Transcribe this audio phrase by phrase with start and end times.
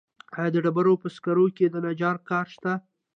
[0.37, 2.73] آیا د ډبرو په سکرو کې د نجار کار شته